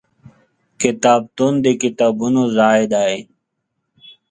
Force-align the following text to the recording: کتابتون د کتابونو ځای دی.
کتابتون 0.81 1.53
د 1.65 1.67
کتابونو 1.81 2.41
ځای 2.57 2.81
دی. 2.93 3.13